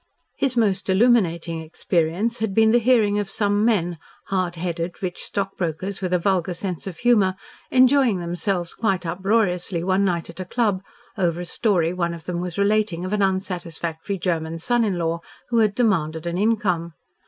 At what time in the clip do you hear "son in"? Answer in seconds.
14.57-14.97